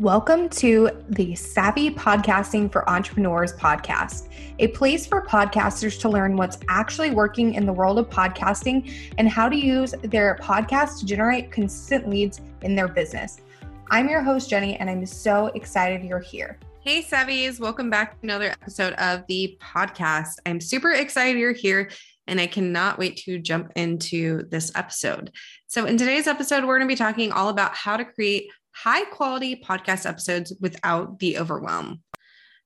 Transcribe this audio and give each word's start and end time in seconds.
Welcome 0.00 0.48
to 0.60 0.88
the 1.10 1.34
Savvy 1.34 1.90
Podcasting 1.90 2.72
for 2.72 2.88
Entrepreneurs 2.88 3.52
podcast, 3.52 4.28
a 4.58 4.68
place 4.68 5.06
for 5.06 5.26
podcasters 5.26 6.00
to 6.00 6.08
learn 6.08 6.38
what's 6.38 6.56
actually 6.70 7.10
working 7.10 7.52
in 7.52 7.66
the 7.66 7.72
world 7.74 7.98
of 7.98 8.08
podcasting 8.08 8.90
and 9.18 9.28
how 9.28 9.46
to 9.46 9.54
use 9.54 9.94
their 10.04 10.38
podcast 10.40 11.00
to 11.00 11.04
generate 11.04 11.52
consistent 11.52 12.08
leads 12.08 12.40
in 12.62 12.74
their 12.74 12.88
business. 12.88 13.42
I'm 13.90 14.08
your 14.08 14.22
host, 14.22 14.48
Jenny, 14.48 14.74
and 14.76 14.88
I'm 14.88 15.04
so 15.04 15.48
excited 15.48 16.02
you're 16.02 16.18
here. 16.18 16.58
Hey, 16.80 17.02
Savvies, 17.02 17.60
welcome 17.60 17.90
back 17.90 18.12
to 18.12 18.18
another 18.22 18.48
episode 18.48 18.94
of 18.94 19.24
the 19.28 19.58
podcast. 19.60 20.36
I'm 20.46 20.62
super 20.62 20.92
excited 20.92 21.38
you're 21.38 21.52
here 21.52 21.90
and 22.26 22.40
I 22.40 22.46
cannot 22.46 22.98
wait 22.98 23.18
to 23.24 23.38
jump 23.38 23.72
into 23.76 24.44
this 24.48 24.72
episode. 24.74 25.30
So, 25.66 25.84
in 25.84 25.98
today's 25.98 26.26
episode, 26.26 26.64
we're 26.64 26.78
going 26.78 26.88
to 26.88 26.92
be 26.92 26.96
talking 26.96 27.32
all 27.32 27.48
about 27.48 27.74
how 27.74 27.96
to 27.96 28.04
create 28.04 28.50
high 28.72 29.04
quality 29.06 29.56
podcast 29.56 30.06
episodes 30.08 30.52
without 30.60 31.18
the 31.18 31.38
overwhelm. 31.38 32.02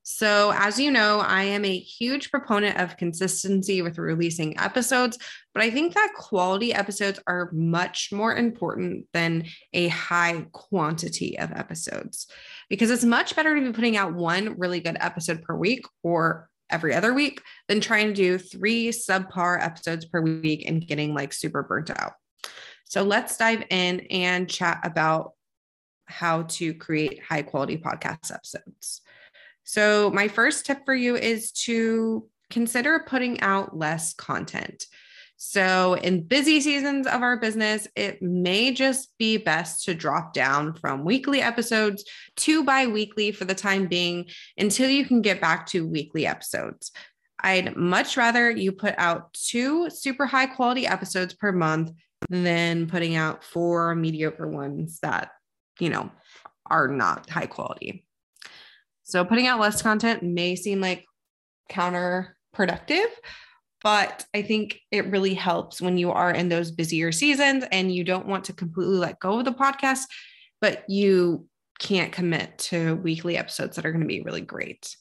So, 0.07 0.53
as 0.55 0.79
you 0.79 0.91
know, 0.91 1.19
I 1.19 1.41
am 1.45 1.65
a 1.65 1.79
huge 1.79 2.29
proponent 2.29 2.77
of 2.77 2.95
consistency 2.95 3.81
with 3.81 3.97
releasing 3.97 4.57
episodes, 4.59 5.17
but 5.51 5.63
I 5.63 5.71
think 5.71 5.95
that 5.95 6.13
quality 6.15 6.71
episodes 6.75 7.19
are 7.25 7.49
much 7.51 8.09
more 8.11 8.35
important 8.35 9.07
than 9.13 9.45
a 9.73 9.87
high 9.87 10.45
quantity 10.51 11.39
of 11.39 11.51
episodes 11.53 12.27
because 12.69 12.91
it's 12.91 13.03
much 13.03 13.35
better 13.35 13.55
to 13.55 13.61
be 13.61 13.73
putting 13.73 13.97
out 13.97 14.13
one 14.13 14.59
really 14.59 14.79
good 14.79 14.97
episode 14.99 15.41
per 15.41 15.55
week 15.55 15.87
or 16.03 16.49
every 16.69 16.93
other 16.93 17.11
week 17.11 17.41
than 17.67 17.81
trying 17.81 18.09
to 18.09 18.13
do 18.13 18.37
three 18.37 18.89
subpar 18.89 19.59
episodes 19.59 20.05
per 20.05 20.21
week 20.21 20.65
and 20.67 20.85
getting 20.85 21.15
like 21.15 21.33
super 21.33 21.63
burnt 21.63 21.89
out. 21.89 22.13
So, 22.83 23.01
let's 23.01 23.37
dive 23.37 23.63
in 23.71 24.01
and 24.11 24.47
chat 24.47 24.81
about 24.83 25.31
how 26.05 26.43
to 26.43 26.73
create 26.73 27.23
high 27.23 27.41
quality 27.41 27.77
podcast 27.77 28.33
episodes. 28.33 29.01
So, 29.63 30.11
my 30.11 30.27
first 30.27 30.65
tip 30.65 30.85
for 30.85 30.93
you 30.93 31.15
is 31.15 31.51
to 31.63 32.27
consider 32.49 33.05
putting 33.07 33.41
out 33.41 33.77
less 33.77 34.13
content. 34.13 34.85
So, 35.37 35.95
in 35.95 36.23
busy 36.23 36.61
seasons 36.61 37.07
of 37.07 37.21
our 37.21 37.37
business, 37.37 37.87
it 37.95 38.21
may 38.21 38.71
just 38.71 39.17
be 39.17 39.37
best 39.37 39.83
to 39.85 39.93
drop 39.93 40.33
down 40.33 40.75
from 40.75 41.03
weekly 41.03 41.41
episodes 41.41 42.05
to 42.37 42.63
bi 42.63 42.87
weekly 42.87 43.31
for 43.31 43.45
the 43.45 43.55
time 43.55 43.87
being 43.87 44.27
until 44.57 44.89
you 44.89 45.05
can 45.05 45.21
get 45.21 45.41
back 45.41 45.67
to 45.67 45.87
weekly 45.87 46.25
episodes. 46.25 46.91
I'd 47.39 47.75
much 47.75 48.17
rather 48.17 48.49
you 48.49 48.71
put 48.71 48.95
out 48.97 49.33
two 49.33 49.89
super 49.89 50.25
high 50.25 50.47
quality 50.47 50.87
episodes 50.87 51.33
per 51.33 51.51
month 51.51 51.91
than 52.29 52.87
putting 52.87 53.15
out 53.15 53.43
four 53.43 53.93
mediocre 53.93 54.47
ones 54.47 54.99
that 55.01 55.29
you 55.79 55.89
know, 55.89 56.11
are 56.65 56.87
not 56.87 57.29
high 57.29 57.45
quality. 57.45 58.05
So 59.03 59.23
putting 59.23 59.47
out 59.47 59.59
less 59.59 59.81
content 59.81 60.23
may 60.23 60.55
seem 60.55 60.81
like 60.81 61.05
counterproductive, 61.71 63.07
but 63.83 64.25
I 64.33 64.41
think 64.41 64.79
it 64.91 65.11
really 65.11 65.35
helps 65.35 65.79
when 65.79 65.97
you 65.97 66.11
are 66.11 66.31
in 66.31 66.49
those 66.49 66.71
busier 66.71 67.11
seasons 67.11 67.65
and 67.71 67.93
you 67.93 68.03
don't 68.03 68.27
want 68.27 68.45
to 68.45 68.53
completely 68.53 68.97
let 68.97 69.19
go 69.19 69.39
of 69.39 69.45
the 69.45 69.51
podcast, 69.51 70.05
but 70.59 70.89
you 70.89 71.47
can't 71.77 72.11
commit 72.11 72.57
to 72.57 72.95
weekly 72.95 73.37
episodes 73.37 73.75
that 73.75 73.85
are 73.85 73.91
going 73.91 74.01
to 74.01 74.07
be 74.07 74.21
really 74.21 74.41
great. 74.41 74.95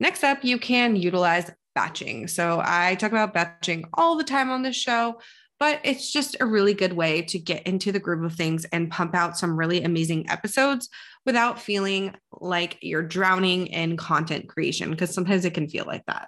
Next 0.00 0.24
up, 0.24 0.42
you 0.42 0.58
can 0.58 0.96
utilize 0.96 1.50
batching. 1.76 2.26
So 2.26 2.60
I 2.64 2.96
talk 2.96 3.12
about 3.12 3.34
batching 3.34 3.84
all 3.94 4.16
the 4.16 4.24
time 4.24 4.50
on 4.50 4.62
this 4.62 4.76
show 4.76 5.20
but 5.62 5.78
it's 5.84 6.10
just 6.10 6.34
a 6.40 6.44
really 6.44 6.74
good 6.74 6.92
way 6.92 7.22
to 7.22 7.38
get 7.38 7.64
into 7.68 7.92
the 7.92 8.00
groove 8.00 8.24
of 8.24 8.34
things 8.34 8.64
and 8.72 8.90
pump 8.90 9.14
out 9.14 9.38
some 9.38 9.56
really 9.56 9.84
amazing 9.84 10.28
episodes 10.28 10.88
without 11.24 11.62
feeling 11.62 12.12
like 12.32 12.78
you're 12.80 13.00
drowning 13.00 13.68
in 13.68 13.96
content 13.96 14.48
creation, 14.48 14.90
because 14.90 15.14
sometimes 15.14 15.44
it 15.44 15.54
can 15.54 15.68
feel 15.68 15.84
like 15.86 16.04
that. 16.06 16.26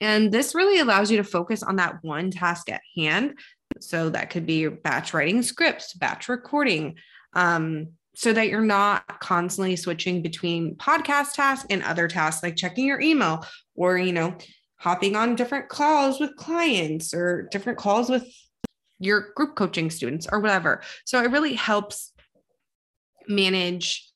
And 0.00 0.32
this 0.32 0.56
really 0.56 0.80
allows 0.80 1.08
you 1.08 1.18
to 1.18 1.22
focus 1.22 1.62
on 1.62 1.76
that 1.76 2.02
one 2.02 2.32
task 2.32 2.68
at 2.68 2.80
hand. 2.96 3.38
So 3.78 4.10
that 4.10 4.30
could 4.30 4.44
be 4.44 4.66
batch 4.66 5.14
writing 5.14 5.42
scripts, 5.42 5.94
batch 5.94 6.28
recording, 6.28 6.96
um, 7.34 7.90
so 8.16 8.32
that 8.32 8.48
you're 8.48 8.60
not 8.60 9.20
constantly 9.20 9.76
switching 9.76 10.20
between 10.20 10.74
podcast 10.74 11.34
tasks 11.34 11.68
and 11.70 11.84
other 11.84 12.08
tasks 12.08 12.42
like 12.42 12.56
checking 12.56 12.86
your 12.86 13.00
email 13.00 13.46
or, 13.76 13.98
you 13.98 14.12
know, 14.12 14.36
hopping 14.80 15.14
on 15.14 15.36
different 15.36 15.68
calls 15.68 16.18
with 16.18 16.34
clients 16.34 17.14
or 17.14 17.48
different 17.52 17.78
calls 17.78 18.10
with 18.10 18.24
your 18.98 19.32
group 19.34 19.54
coaching 19.54 19.90
students 19.90 20.26
or 20.30 20.40
whatever. 20.40 20.82
So 21.04 21.22
it 21.22 21.30
really 21.30 21.54
helps 21.54 22.12
manage 23.28 24.10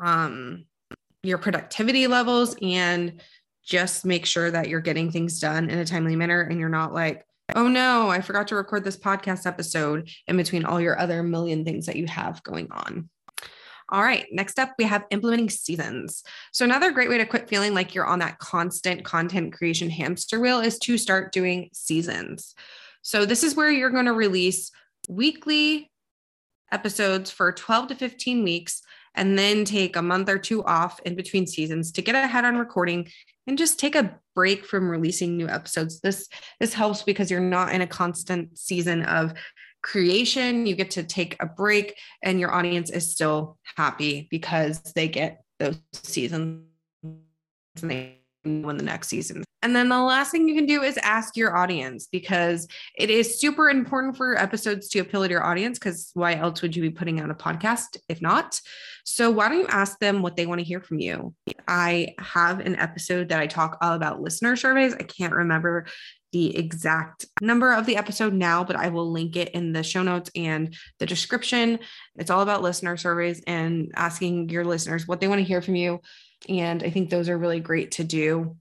um, 0.00 0.64
your 1.22 1.38
productivity 1.38 2.06
levels 2.06 2.56
and 2.62 3.20
just 3.64 4.04
make 4.04 4.26
sure 4.26 4.50
that 4.50 4.68
you're 4.68 4.80
getting 4.80 5.10
things 5.10 5.40
done 5.40 5.70
in 5.70 5.78
a 5.78 5.84
timely 5.84 6.16
manner 6.16 6.42
and 6.42 6.60
you're 6.60 6.68
not 6.68 6.92
like, 6.92 7.24
oh 7.54 7.68
no, 7.68 8.08
I 8.08 8.20
forgot 8.20 8.48
to 8.48 8.56
record 8.56 8.84
this 8.84 8.96
podcast 8.96 9.46
episode 9.46 10.08
in 10.26 10.36
between 10.36 10.64
all 10.64 10.80
your 10.80 10.98
other 10.98 11.22
million 11.22 11.64
things 11.64 11.86
that 11.86 11.96
you 11.96 12.06
have 12.06 12.42
going 12.42 12.68
on. 12.70 13.08
All 13.90 14.02
right, 14.02 14.26
next 14.32 14.58
up, 14.58 14.72
we 14.78 14.84
have 14.84 15.04
implementing 15.10 15.50
seasons. 15.50 16.22
So, 16.52 16.64
another 16.64 16.90
great 16.90 17.10
way 17.10 17.18
to 17.18 17.26
quit 17.26 17.50
feeling 17.50 17.74
like 17.74 17.94
you're 17.94 18.06
on 18.06 18.18
that 18.20 18.38
constant 18.38 19.04
content 19.04 19.52
creation 19.52 19.90
hamster 19.90 20.40
wheel 20.40 20.60
is 20.60 20.78
to 20.80 20.96
start 20.96 21.32
doing 21.32 21.68
seasons. 21.74 22.54
So, 23.04 23.26
this 23.26 23.44
is 23.44 23.54
where 23.54 23.70
you're 23.70 23.90
going 23.90 24.06
to 24.06 24.14
release 24.14 24.70
weekly 25.10 25.90
episodes 26.72 27.30
for 27.30 27.52
12 27.52 27.88
to 27.88 27.94
15 27.94 28.42
weeks 28.42 28.80
and 29.14 29.38
then 29.38 29.66
take 29.66 29.94
a 29.94 30.02
month 30.02 30.28
or 30.30 30.38
two 30.38 30.64
off 30.64 31.00
in 31.04 31.14
between 31.14 31.46
seasons 31.46 31.92
to 31.92 32.02
get 32.02 32.14
ahead 32.14 32.46
on 32.46 32.56
recording 32.56 33.06
and 33.46 33.58
just 33.58 33.78
take 33.78 33.94
a 33.94 34.18
break 34.34 34.64
from 34.64 34.88
releasing 34.88 35.36
new 35.36 35.48
episodes. 35.48 36.00
This 36.00 36.28
this 36.60 36.72
helps 36.72 37.02
because 37.02 37.30
you're 37.30 37.40
not 37.40 37.72
in 37.72 37.82
a 37.82 37.86
constant 37.86 38.58
season 38.58 39.02
of 39.02 39.34
creation. 39.82 40.66
You 40.66 40.74
get 40.74 40.92
to 40.92 41.02
take 41.02 41.36
a 41.40 41.46
break 41.46 41.96
and 42.22 42.40
your 42.40 42.52
audience 42.52 42.90
is 42.90 43.12
still 43.12 43.58
happy 43.76 44.28
because 44.30 44.80
they 44.94 45.08
get 45.08 45.44
those 45.58 45.78
seasons 45.92 46.64
when 47.82 48.16
the 48.42 48.82
next 48.82 49.08
season. 49.08 49.43
And 49.64 49.74
then 49.74 49.88
the 49.88 49.98
last 49.98 50.30
thing 50.30 50.46
you 50.46 50.54
can 50.54 50.66
do 50.66 50.82
is 50.82 50.98
ask 50.98 51.38
your 51.38 51.56
audience 51.56 52.06
because 52.06 52.68
it 52.98 53.08
is 53.08 53.40
super 53.40 53.70
important 53.70 54.14
for 54.14 54.36
episodes 54.36 54.88
to 54.90 54.98
appeal 54.98 55.24
to 55.24 55.30
your 55.30 55.42
audience 55.42 55.78
because 55.78 56.10
why 56.12 56.34
else 56.34 56.60
would 56.60 56.76
you 56.76 56.82
be 56.82 56.90
putting 56.90 57.18
out 57.18 57.30
a 57.30 57.34
podcast 57.34 57.96
if 58.10 58.20
not? 58.20 58.60
So 59.04 59.30
why 59.30 59.48
don't 59.48 59.60
you 59.60 59.66
ask 59.68 59.98
them 59.98 60.20
what 60.20 60.36
they 60.36 60.44
want 60.44 60.58
to 60.58 60.66
hear 60.66 60.82
from 60.82 60.98
you? 60.98 61.34
I 61.66 62.14
have 62.18 62.60
an 62.60 62.76
episode 62.76 63.30
that 63.30 63.40
I 63.40 63.46
talk 63.46 63.78
all 63.80 63.94
about 63.94 64.20
listener 64.20 64.54
surveys. 64.54 64.92
I 64.92 65.02
can't 65.02 65.32
remember 65.32 65.86
the 66.32 66.54
exact 66.58 67.24
number 67.40 67.72
of 67.72 67.86
the 67.86 67.96
episode 67.96 68.34
now, 68.34 68.64
but 68.64 68.76
I 68.76 68.88
will 68.88 69.10
link 69.10 69.34
it 69.34 69.48
in 69.50 69.72
the 69.72 69.82
show 69.82 70.02
notes 70.02 70.30
and 70.36 70.76
the 70.98 71.06
description. 71.06 71.78
It's 72.16 72.30
all 72.30 72.42
about 72.42 72.62
listener 72.62 72.98
surveys 72.98 73.42
and 73.46 73.92
asking 73.96 74.50
your 74.50 74.66
listeners 74.66 75.08
what 75.08 75.20
they 75.20 75.28
want 75.28 75.38
to 75.38 75.44
hear 75.44 75.62
from 75.62 75.76
you 75.76 76.00
and 76.48 76.82
I 76.82 76.90
think 76.90 77.08
those 77.08 77.28
are 77.28 77.38
really 77.38 77.60
great 77.60 77.92
to 77.92 78.04
do 78.04 78.56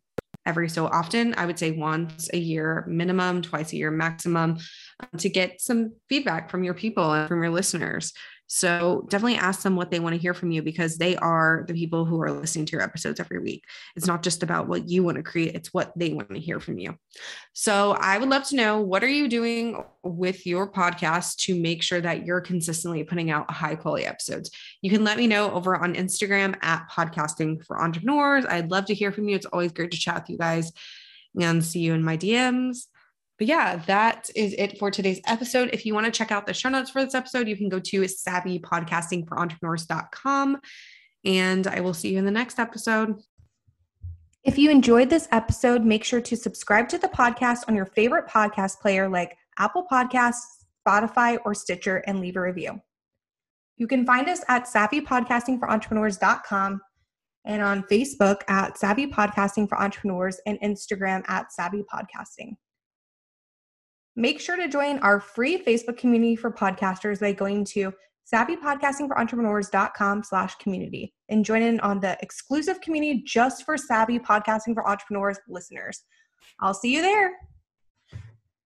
every 0.46 0.70
so 0.70 0.88
often. 0.88 1.34
I 1.36 1.46
would 1.46 1.60
say 1.60 1.72
once 1.72 2.30
a 2.34 2.38
year 2.38 2.86
minimum, 2.88 3.42
twice 3.42 3.74
a 3.74 3.78
year 3.78 3.92
maximum, 3.92 4.58
um, 5.00 5.20
to 5.20 5.30
get 5.30 5.62
some 5.62 5.94
feedback 6.10 6.50
from 6.50 6.64
your 6.64 6.74
people 6.74 7.12
and 7.12 7.28
from 7.28 7.42
your 7.42 7.52
listeners. 7.52 8.14
So 8.48 9.06
definitely 9.10 9.38
ask 9.38 9.62
them 9.62 9.76
what 9.76 9.90
they 9.90 10.00
want 10.00 10.16
to 10.16 10.22
hear 10.22 10.34
from 10.34 10.52
you 10.52 10.62
because 10.62 10.98
they 10.98 11.16
are 11.16 11.64
the 11.68 11.74
people 11.74 12.06
who 12.06 12.22
are 12.22 12.32
listening 12.32 12.66
to 12.68 12.72
your 12.74 12.82
episodes 12.82 13.20
every 13.20 13.40
week. 13.40 13.64
It's 13.96 14.06
not 14.06 14.22
just 14.22 14.44
about 14.44 14.68
what 14.68 14.88
you 14.88 15.04
want 15.04 15.18
to 15.18 15.24
create, 15.24 15.56
it's 15.56 15.74
what 15.74 15.92
they 15.98 16.14
want 16.14 16.30
to 16.30 16.40
hear 16.40 16.60
from 16.60 16.78
you. 16.78 16.98
So 17.54 17.92
I 18.00 18.18
would 18.18 18.30
love 18.30 18.44
to 18.50 18.56
know 18.56 18.82
what 18.82 19.04
are 19.04 19.10
you 19.10 19.28
doing 19.28 19.84
with 20.04 20.46
your 20.46 20.72
podcast 20.72 21.38
to 21.38 21.60
make 21.60 21.82
sure 21.82 22.02
that 22.02 22.26
you're 22.26 22.42
consistently 22.42 23.04
putting 23.04 23.32
out 23.32 23.50
high 23.50 23.76
quality 23.76 24.06
episodes. 24.06 24.52
You 24.82 24.92
can 24.92 25.04
let 25.04 25.18
me 25.18 25.28
know 25.28 25.52
over 25.52 25.76
on 25.76 25.96
Instagram 25.96 26.56
at 26.62 26.90
podcasting 26.92 27.66
for 27.66 27.82
entrepreneurs. 27.82 28.46
I'd 28.46 28.72
love 28.72 28.86
to 28.86 28.94
hear 28.94 29.12
from 29.12 29.30
you. 29.30 29.36
It's 29.36 29.46
always 29.48 29.72
great 29.72 29.92
to 29.92 29.98
chat 29.98 30.16
with 30.16 30.30
you 30.30 30.38
guys 30.38 30.72
and 31.40 31.64
see 31.64 31.80
you 31.80 31.94
in 31.94 32.04
my 32.04 32.18
DMs. 32.18 32.88
But 33.40 33.48
yeah, 33.48 33.78
that 33.88 34.30
is 34.36 34.54
it 34.58 34.78
for 34.78 34.92
today's 34.92 35.22
episode. 35.26 35.70
If 35.74 35.86
you 35.86 35.94
want 35.94 36.06
to 36.06 36.12
check 36.12 36.30
out 36.32 36.46
the 36.46 36.54
show 36.54 36.68
notes 36.70 36.92
for 36.92 37.04
this 37.04 37.16
episode, 37.16 37.48
you 37.48 37.58
can 37.58 37.70
go 37.70 37.80
to 37.80 38.02
savvypodcastingforentrepreneurs.com. 38.02 40.58
And 41.26 41.68
I 41.68 41.80
will 41.80 41.94
see 41.94 42.12
you 42.12 42.18
in 42.20 42.26
the 42.26 42.32
next 42.32 42.60
episode. 42.60 43.16
If 44.44 44.58
you 44.58 44.70
enjoyed 44.70 45.10
this 45.10 45.30
episode, 45.32 45.86
make 45.86 46.04
sure 46.04 46.20
to 46.22 46.36
subscribe 46.36 46.90
to 46.90 46.98
the 46.98 47.08
podcast 47.08 47.60
on 47.68 47.76
your 47.76 47.86
favorite 47.86 48.28
podcast 48.28 48.82
player 48.82 49.08
like 49.08 49.38
Apple 49.58 49.88
Podcasts, 49.90 50.66
Spotify, 50.86 51.38
or 51.46 51.56
Stitcher 51.56 52.04
and 52.08 52.20
leave 52.20 52.36
a 52.36 52.42
review. 52.42 52.82
You 53.78 53.88
can 53.88 54.06
find 54.06 54.28
us 54.30 54.44
at 54.50 54.66
savvypodcastingforentrepreneurs.com 54.66 56.82
and 57.46 57.62
on 57.62 57.84
Facebook 57.84 58.42
at 58.48 58.78
Savvy 58.78 59.08
Podcasting 59.08 59.68
for 59.68 59.78
Entrepreneurs 59.80 60.40
and 60.46 60.60
Instagram 60.62 61.28
at 61.30 61.52
Savvy 61.52 61.84
Podcasting. 61.84 62.56
Make 64.16 64.40
sure 64.40 64.56
to 64.56 64.68
join 64.68 65.00
our 65.00 65.20
free 65.20 65.64
Facebook 65.64 65.98
community 65.98 66.36
for 66.36 66.52
podcasters 66.52 67.20
by 67.20 67.34
going 67.34 67.66
to 67.66 67.92
savvypodcastingforentrepreneurs.com 68.32 70.24
slash 70.24 70.56
community 70.56 71.14
and 71.30 71.44
join 71.44 71.62
in 71.62 71.80
on 71.82 72.00
the 72.00 72.18
exclusive 72.22 72.80
community 72.82 73.24
just 73.26 73.66
for 73.66 73.78
savvy 73.78 74.20
podcasting 74.20 74.74
for 74.74 74.88
entrepreneurs 74.88 75.40
listeners. 75.50 76.04
I'll 76.60 76.74
see 76.74 76.96
you 76.96 77.02
there. 77.02 77.32